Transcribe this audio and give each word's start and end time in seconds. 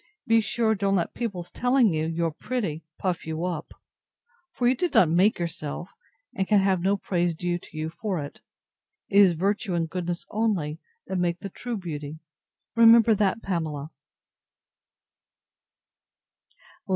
Be 0.25 0.41
sure 0.41 0.73
don't 0.73 0.95
let 0.95 1.13
people's 1.13 1.51
telling 1.51 1.93
you, 1.93 2.07
you 2.07 2.25
are 2.25 2.31
pretty, 2.31 2.81
puff 2.97 3.27
you 3.27 3.45
up; 3.45 3.71
for 4.51 4.67
you 4.67 4.73
did 4.73 4.95
not 4.95 5.11
make 5.11 5.37
yourself, 5.37 5.89
and 6.33 6.47
so 6.47 6.49
can 6.49 6.59
have 6.59 6.81
no 6.81 6.97
praise 6.97 7.35
due 7.35 7.59
to 7.59 7.77
you 7.77 7.91
for 7.91 8.17
it. 8.19 8.41
It 9.09 9.19
is 9.19 9.33
virtue 9.33 9.75
and 9.75 9.87
goodness 9.87 10.25
only, 10.31 10.79
that 11.05 11.19
make 11.19 11.41
the 11.41 11.49
true 11.49 11.77
beauty. 11.77 12.17
Remember 12.75 13.13
that, 13.13 13.43
Pamela. 13.43 13.91